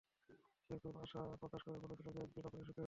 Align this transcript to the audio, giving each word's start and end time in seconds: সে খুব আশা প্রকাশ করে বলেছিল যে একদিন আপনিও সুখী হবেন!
সে 0.69 0.75
খুব 0.83 0.95
আশা 1.03 1.21
প্রকাশ 1.41 1.61
করে 1.63 1.77
বলেছিল 1.83 2.07
যে 2.07 2.19
একদিন 2.21 2.43
আপনিও 2.45 2.61
সুখী 2.61 2.67
হবেন! 2.67 2.79